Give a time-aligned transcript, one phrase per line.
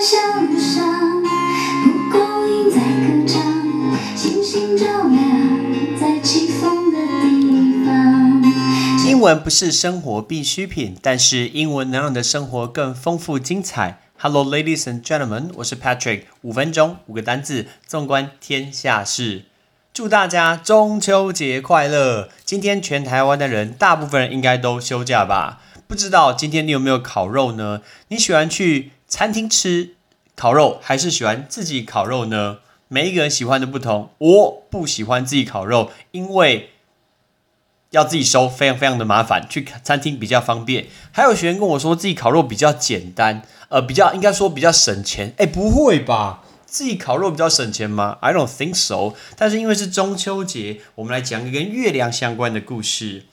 [0.00, 1.22] 小路上，
[1.84, 8.42] 蒲公英在歌唱，星星照亮在起风的地方。
[9.06, 14.00] 英文不是生活必需品，但是英文能让你的生活更丰富精彩。
[14.16, 16.22] Hello, ladies and gentlemen，我是 Patrick。
[16.40, 19.44] 五分钟，五个单字，纵观天下事。
[19.92, 22.30] 祝大家中秋节快乐！
[22.46, 25.60] 今天全台湾的人，大部分人应该都休假吧？
[25.86, 27.82] 不知道今天你有没有烤肉呢？
[28.08, 29.96] 你喜欢去餐厅吃
[30.36, 32.58] 烤肉，还是喜欢自己烤肉呢？
[32.86, 34.10] 每一个人喜欢的不同。
[34.18, 36.70] 我不喜欢自己烤肉，因为
[37.90, 39.46] 要自己收，非常非常的麻烦。
[39.48, 40.86] 去餐厅比较方便。
[41.10, 45.34] 还有学员跟我说，自己烤肉比较简单，呃，比较应该说比较省钱。
[45.38, 46.44] 哎，不会吧？
[46.64, 49.16] 自己烤肉比较省钱吗？I don't think so。
[49.36, 53.24] 但是因为是中秋节，我们来讲一个跟月亮相关的故事。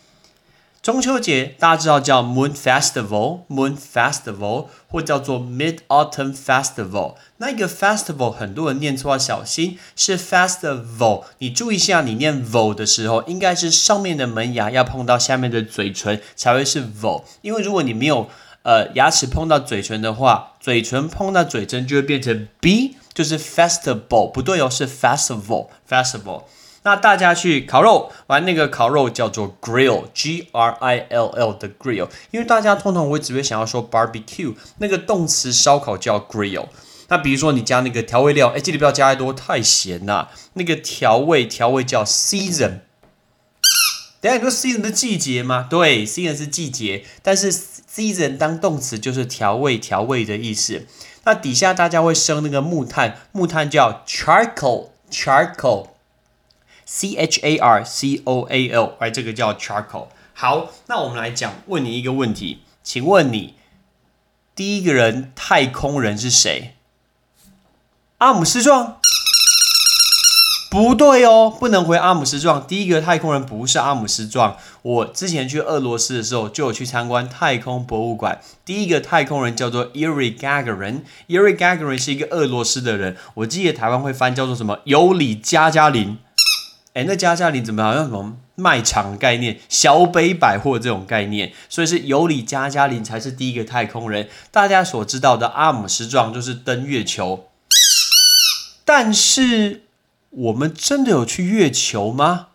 [0.88, 7.16] 中秋节大家知道叫 Moon Festival，Moon Festival 或叫做 Mid Autumn Festival。
[7.40, 11.26] 那一个 Festival 很多人念错要小心，是 Festival。
[11.40, 17.26] 你注意一下，你念 vol 的时候，应该是上面的门牙要碰到下面的嘴唇才会是 vol。
[17.42, 18.30] 因为如果你没有
[18.64, 24.32] 呃牙齿碰到嘴唇的话，嘴唇碰到嘴唇就会变成 b，就是 Festival。
[24.32, 26.44] 不对哦，是 Festival，Festival。
[26.88, 36.68] 那大家去烤肉玩那个烤肉叫做 grill，G R I L L 的 grill，因为大家通常会只会想要说 barbecue，那个动词烧烤叫 grill。
[37.10, 40.32] 那比如说你加那个调味料，哎，这里不要加太多，太咸了。
[40.54, 42.80] 那个调味调味叫 season。
[44.22, 45.68] 等下你说 season 的季节吗？
[45.70, 50.86] 对，season 是季节，但是 season 当动词就是调味调味的意思。
[51.26, 55.88] 那底下大家会生那个木炭，木炭叫 charcoal，charcoal。
[56.90, 60.08] C H A R C O A L，哎，这个叫 charcoal。
[60.34, 63.56] 好，那我们来讲，问你一个问题，请问你
[64.56, 66.76] 第一个人太空人是谁？
[68.20, 69.00] 阿姆斯壮？
[70.72, 72.66] 不对哦，不能回阿姆斯壮。
[72.66, 74.58] 第一个太空人不是阿姆斯壮。
[74.82, 78.40] 我之前去俄罗斯的时候，就有去参观太空博物馆。
[78.64, 81.02] 第一个太空人叫做 Yuri Gagarin。
[81.28, 83.18] Yuri Gagarin 是一个俄罗斯的人。
[83.34, 84.80] 我记得台湾会翻叫做什么？
[84.86, 86.18] 尤里加加林。
[86.98, 91.54] 哎，那加加林怎么好像什么卖场概念、小北百货这种概念？
[91.70, 94.28] 所以是尤里加加林才是第一个太空人。
[94.50, 97.50] 大家所知道的阿姆斯壮就是登月球。
[98.84, 99.84] 但是
[100.32, 102.48] 我们真的有去月球吗？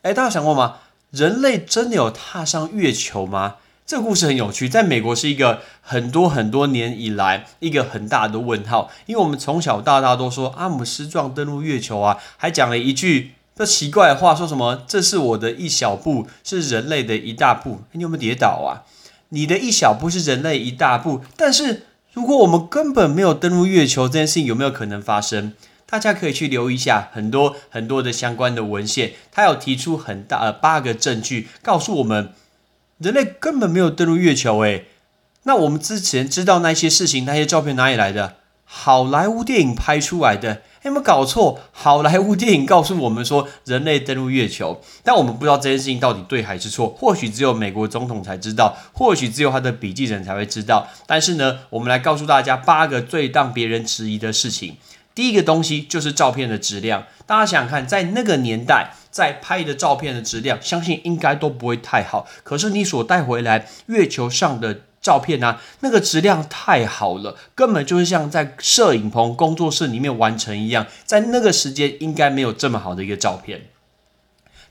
[0.00, 0.76] 哎，大家想过吗？
[1.10, 3.56] 人类真的有踏上月球吗？
[3.84, 13.32] 这个故事很有趣，在美国是一个很多很多年以来一个很大的问号，因为我们从小到大都说阿姆斯壮登陆月球啊，还讲了一句。
[13.56, 14.82] 这奇怪的话说什么？
[14.86, 17.80] 这是我的一小步，是人类的一大步。
[17.92, 18.84] 你有没有跌倒啊？
[19.30, 25.54] 你的一小步是人类一大步，但是如果我们根本没有登陆月球，这件事情有没有可能发生？
[25.86, 32.34] 大家可以去留意一下很多很多的相关的文献，他有提出很大呃八个证据，告诉我们
[32.98, 34.58] 人类根本没有登陆月球。
[34.58, 34.84] 诶，
[35.44, 38.36] 那我们之前知道那些事情，那些照片哪里来的？
[38.68, 40.62] 好莱坞电影拍出来的。
[40.82, 41.58] 有没有搞错？
[41.72, 46.88] 好莱坞电影告诉我们说人类登陆月球，但我们不知道这件事情到底对还是错。
[46.88, 50.86] 或许只有美国总统才知道，或许只有他的笔记人才会知道。
[51.06, 54.76] 但是呢，我们来告诉大家八个最让别人质疑的事情。
[55.12, 57.04] 第一个东西就是照片的质量。
[57.26, 62.28] 大家想想看，在那个年代，在拍的照片的质量，相信应该都不会太好。
[62.44, 64.82] 可是你所带回来月球上的。
[65.00, 70.86] 照片啊，那个质量太好了，根本就是像在摄影棚工作室里面完成一样。
[71.04, 73.66] 在那个时间，应该没有这么好的一个照片。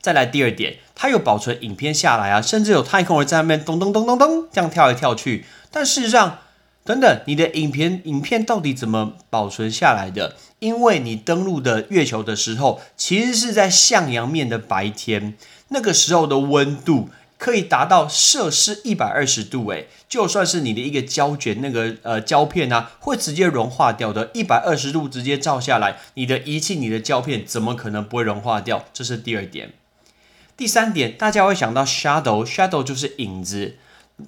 [0.01, 5.45] 再来第二点，它有保存影片下来啊，甚至有太空人在那边咚咚咚咚咚这样跳来跳去。
[5.71, 6.39] 但事实上，
[6.83, 10.35] 等等，你的影片影片到底怎么保存下来的？
[10.59, 15.35] 因为你登陆的月球的时候，其实是在向阳面的白天，
[15.69, 17.09] 那个时候的温度。
[17.37, 24.31] 可以达到摄氏一百二十度，诶，就算是你的一个胶卷那个呃胶片啊，会直接融化掉的。
[24.33, 28.85] 一百二十度直接照下来，你的仪器、你的胶片怎么可能不会融化掉？
[28.93, 29.73] 这是第二点。
[30.57, 33.75] 第三点，大家会想到 shadow，shadow 就是影子。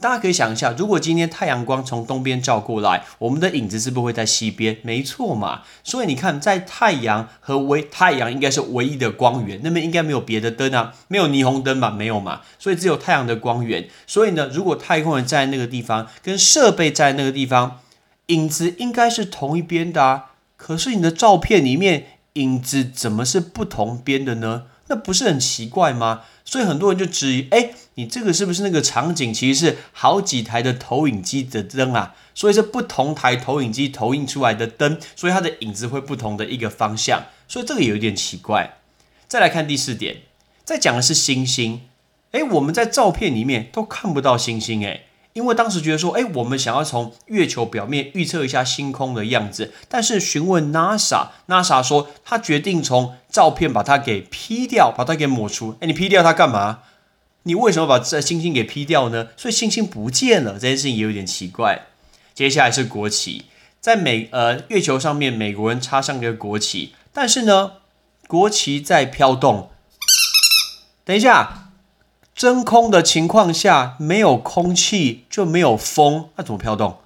[0.02, 4.78] 大家可以想一下，如果今天太阳光从东边照过来，我们的影子是不是会在西边？
[4.82, 5.62] 没错嘛。
[5.82, 11.90] 所以你看，在太阳和唯太阳应该是唯一的光源，那边应该没有别的灯啊，没有霓虹灯吧？
[11.90, 12.42] 没有嘛。
[12.60, 13.88] 所以只有太阳的光源。
[14.06, 17.80] 所以呢，如果太空人在那个地方，跟设备在那个地方，
[18.28, 20.32] 影子应该是同一边的啊。
[20.58, 24.64] 可是你的照片里面，影子怎么是不同边的呢？
[24.88, 26.22] 那不是很奇怪吗？
[26.46, 32.16] 所以很多人就质疑，哎，你这个是不是那个场景其实是好几台的投影机的灯啊？
[32.34, 38.78] 所以是不同台投影机投影出来的灯，所以它的影子会不同的一个方向，所以这个有一点奇怪。
[39.28, 40.22] 再来看第四点，
[40.64, 41.82] 再讲的是星星，
[42.32, 45.07] 哎，我们在照片里面都看不到星星，哎。
[45.38, 55.78] 因为当时觉得说，哎，我们想要从月球表面预测一下星空的样子，但是询问 NASA，NASA 说他决定从照片把它给 P 掉，把它给抹除。
[55.80, 56.80] 哎，你 P 掉它干嘛？
[57.44, 59.28] 你为什么把这星星给 P 掉呢？
[59.38, 61.84] 所以星星不见了，这件事情也有点奇怪。
[62.34, 63.46] 接下来是国旗，
[63.80, 67.74] 在美呃月球上面，美国人插上一个国旗，但是呢，
[68.28, 69.70] 国旗在飘动。
[71.06, 71.67] 等一下。
[72.38, 76.98] 真空的情况下，没有空气就没有风，那怎么飘动？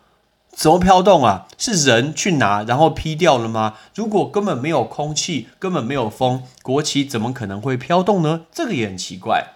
[0.54, 1.48] 怎么飘动啊？
[1.57, 3.75] 是人去拿然后劈掉了吗？
[3.95, 8.42] 如果根本没有空气，根本没有风，国旗怎么可能会飘动呢？
[8.51, 9.54] 这个也很奇怪。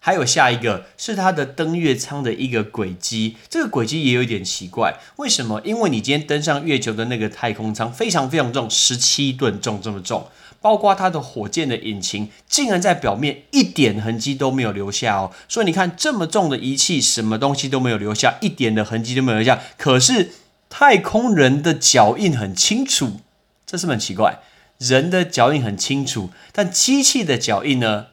[0.00, 4.98] 还有下一个是它的登月舱的一个轨迹，这个轨迹也有一点奇怪。
[5.18, 5.60] 为什么？
[5.64, 10.26] 因为你今天登上月球的那个太空舱非常非常重，十七吨重这么重。
[10.64, 15.30] 包括它的火箭的引擎，竟然在表面一点痕迹都没有留下哦。
[15.46, 19.60] 所以你看，这么重的仪器，什么东西都没有留下，一点的痕迹都没有留下。
[19.76, 20.30] 可是
[20.70, 23.20] 太空人的脚印很清楚，
[23.66, 24.38] 这是很奇怪？
[24.78, 28.06] 人的脚印很清楚，但机器的脚印呢，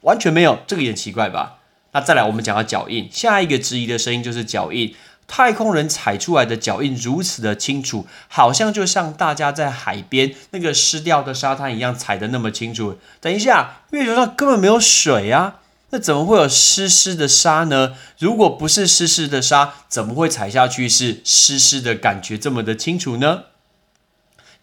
[0.00, 1.58] 完全没有，这个也奇怪吧？
[1.92, 4.94] 那再来，我们讲到脚印，下一个质疑的声音就是脚印。
[5.28, 12.98] 太空人踩出来的脚印如此的清楚，好像就像大家在海边那个湿掉的沙滩一样踩的那么清楚。
[13.20, 15.56] 等一下，月球上根本没有水啊，
[15.90, 17.92] 那怎么会有湿湿的沙呢？
[18.18, 23.42] 如果不是湿湿的沙，怎么会踩下去是湿湿的感觉这么的清楚呢？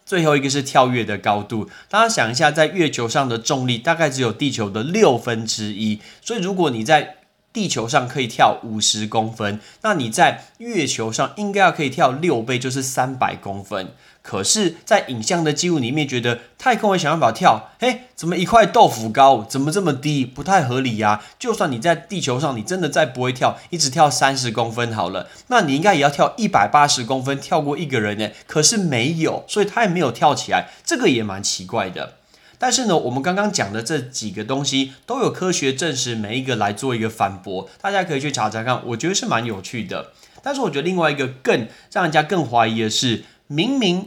[0.04, 7.16] 最后一个是跳跃的高度，大家想一下，在月球上的重力大概只有地球的六分之一，所以如果你在
[7.56, 13.94] 地球上可以跳五十公分，那你在月球上应该要可以跳六倍，就是三百公分。
[14.20, 21.22] 可是，在影像的记录里面，觉得太空人想办法跳，嘿，怎么一块豆腐高，怎么这么低，不太合理呀？
[21.38, 28.28] 就算你在地球上，你真的再不会跳，一直跳三十公分好了，那你应该也要跳一百八十公分，跳过一个人呢。
[28.46, 32.16] 可是没有，所以他也没有跳起来，这个也蛮奇怪的。
[32.58, 40.12] 但是呢，我们刚刚讲的这几个东西都有科学证实，每一个来做一个反驳，大家可以去查查看，我觉得是蛮有趣的。
[40.42, 44.06] 但是我觉得另外一个更让人家更怀疑的是，明明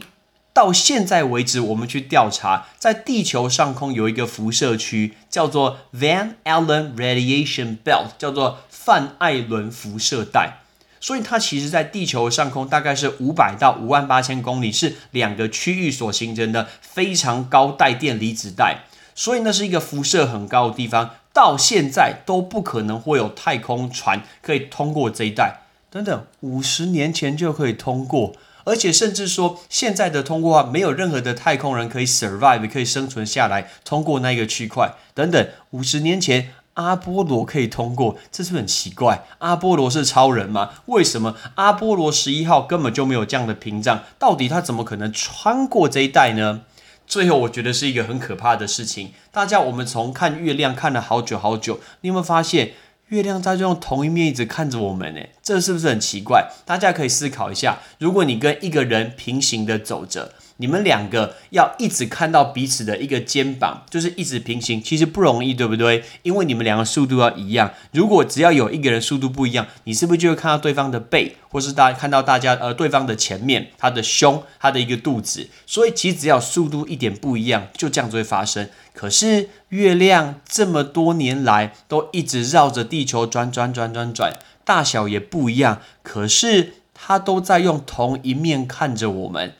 [0.52, 10.59] 到现在为止，我们去调查，在地球上空有一个辐射区，叫做 Van Allen Radiation Belt，叫做范艾伦辐射带。
[11.00, 18.84] 所以它其实，在地球上空大概是五百到五万八千公里，是两个区域所形成的非常高带电离子带。
[19.14, 25.62] 所以那是一个辐射很高的地方，到现在都不可能会有太空船可以通过这一带。
[25.90, 34.92] 等等，五十年前就可以通过，而且甚至说现在的通过啊，没有任何的太空人可以 survive，可以生存下来通过那个区块。
[35.14, 36.52] 等等，五十年前。
[36.80, 39.24] 阿波罗可以通过，这是不是很奇怪？
[39.38, 40.70] 阿波罗是超人吗？
[40.86, 44.02] 为什么阿波罗十一号根本就没有这样的屏障？
[44.18, 46.62] 到底他怎么可能穿过这一带呢？
[47.06, 49.12] 最后，我觉得是一个很可怕的事情。
[49.30, 52.72] 大家，我们从看月亮看了好久好久，你有没有发现
[53.08, 55.20] 月亮在用同一面一直看着我们呢？
[55.42, 56.48] 这是不是很奇怪？
[56.64, 60.32] 大家可以思考一下，如果你跟一个人平行的走着。
[60.60, 66.04] 你们两个要一直看到彼此的一个肩膀，就是一直平行，其实不容易，对不对？
[66.22, 67.72] 因为你们两个速度要一样。
[67.92, 75.48] 如果只要有一个人速度不一样，你是不是就会看到对方的背，或是大家看到大家呃对方的前面，他的胸，他的一个肚子？
[75.66, 78.68] 所以其实只要速度一点不一样，就这样子会发生。
[78.92, 89.54] 可是月亮这么多年来都一直绕着地球转转转转转，大小也不一样，可是它都在用同一面看着我们。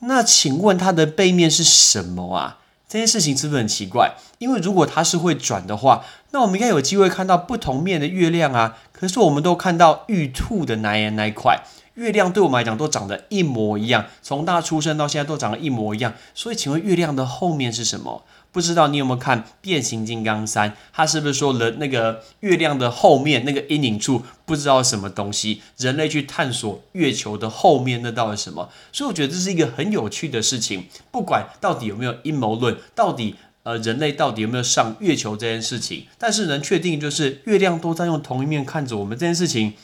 [0.00, 2.58] 那请问它的背面是什么啊？
[2.88, 4.14] 这件事情是不是很奇怪？
[4.38, 8.78] 因为如果它是会转的话，那我们应该有机会看到不同面的月亮啊。
[8.92, 11.60] 可是我们都看到玉兔的那一那一块
[11.96, 16.14] 月亮，对我们来讲都长得一模一样，从大出生到现在都长得一模一样。
[16.34, 18.24] 所以请问月亮的后面是什么？
[18.52, 20.70] 不知道你有没有看《变形金刚三》？
[20.90, 25.60] 它是不是说了那个月亮的后面那个阴影处不知道什么东西？
[25.76, 28.70] 人类去探索月球的后面那到底什么？
[28.92, 30.86] 所以我觉得这是一个很有趣的事情。
[31.10, 33.34] 不管到底有没有阴谋论，到底
[33.64, 39.74] 呃人类到底有没有上月球这件事情，但是能确定就是月亮都在用同一面看着我们这件事情，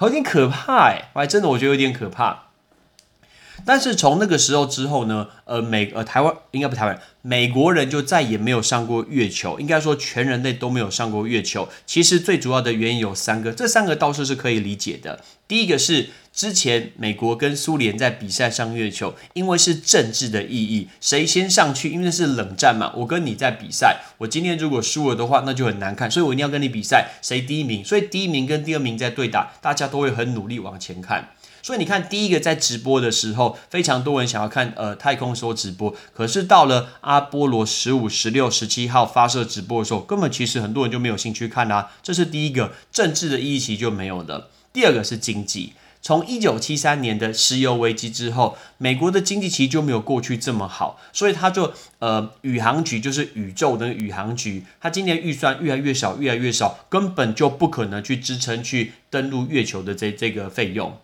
[0.00, 2.49] 有点可怕哎，我还真的我觉得有点可怕。
[3.64, 11.68] 但是从那个时候之后呢，呃，美呃台湾应该不台湾，美国人就再也没有上过月球，应该说全人类都没有上过月球。
[11.86, 15.20] 其实最主要的原因有三个，这三个倒是是可以理解的。
[15.46, 31.30] 第一个是之前美国跟苏联在比赛上月球，因为是政治的意义，谁先上去，因为是冷战嘛，我跟你在比赛，我今天如果输了的话，那就很难看，所以我一定要跟你比赛，谁第一名，所以第一名跟第二名在对打，大家都会很努力往前看。
[31.62, 41.92] 所以你看，第一个在直播的时候，非常多人想要看呃太空梭直播，可是到了阿波罗十五、十六、十七号发射直播的时候，根本其实很多人就没有兴趣看啦。
[42.02, 44.48] 这是第一个政治的意义其实就没有了。
[44.72, 60.96] 第二个是经济，从一九七三年的石油危机之后，美国的经济其实就没有过去这么好，所以他就呃宇航局就是宇宙的宇航局，他今年预算越来越少，越来越少，根本就不可能去支撑去登陆月球的这这个费用。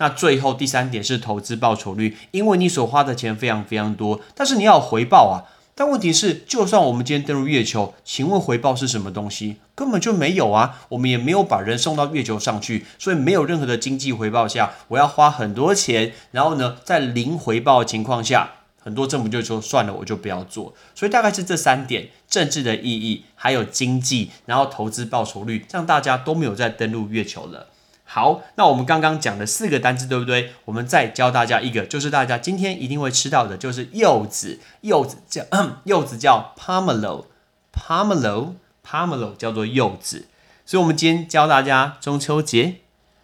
[0.00, 5.44] 那最后第三点是投资报酬率，因为你所花的钱非常非常多，但是你要有回报啊。
[5.74, 9.56] 但问题是，就算我们今天登陆月球，请问回报是什么东西？
[9.74, 10.80] 根本就没有啊！
[10.90, 18.50] 我们也没有把人送到月球上去，所以没有任何的经济回报下，我要花很多钱，然后呢，在零回报的情况下，
[18.82, 20.74] 很多政府就说算了，我就不要做。
[20.94, 27.68] 所以大概是这三点：政治的意义，还有经济，然后投资报酬率，让大家都没有再登陆月球了。
[28.12, 30.52] 好，那我们刚刚讲的四个单词，对不对？
[30.64, 34.58] 我们再教大家一个，就是大家今天一定会吃到的，就是柚子。
[34.80, 35.44] 柚子叫
[35.86, 40.26] 柚子叫 pomelo，pomelo，pomelo 叫做柚子。
[40.66, 42.80] 所以，我们今天教大家中秋节，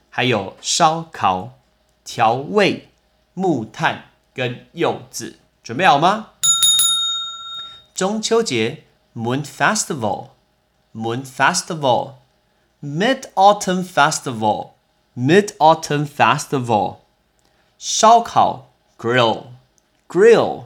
[0.09, 1.59] 还有烧烤、
[2.05, 2.91] 调味、
[3.35, 6.29] 木炭跟柚子，准备好吗？
[7.93, 8.85] 中秋节
[9.17, 14.76] Moon Festival，Moon Festival，Mid Autumn Festival。
[15.16, 16.98] Mid Autumn Festival，
[17.78, 19.48] 烧烤 Grill
[20.08, 20.66] Grill，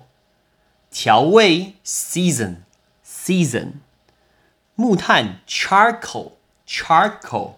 [0.91, 2.57] 调味 Season
[3.03, 3.73] Season，
[4.75, 6.33] 木炭 Charcoal
[6.67, 7.55] Charcoal，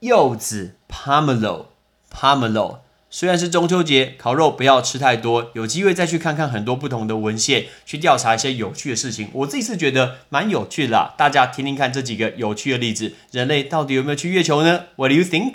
[0.00, 1.66] 柚子 Pomelo
[2.10, 2.78] Pomelo。
[3.15, 5.51] 虽然是中秋节，烤肉不要吃太多。
[5.53, 9.29] 有机会再去看看很多不同的文献，去调查一些有趣的事情。
[9.33, 13.13] 我自己是觉得蛮有趣的啦，大家听听看这几个有趣的例子。
[13.29, 15.53] 人类到底有没有去月球呢？What do you think？